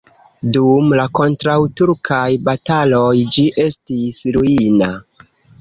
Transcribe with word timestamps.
Dum 0.55 0.87
la 0.99 1.05
kontraŭturkaj 1.19 2.23
bataloj 2.49 3.05
ĝi 3.37 3.47
estis 3.67 4.21
ruina. 4.39 4.91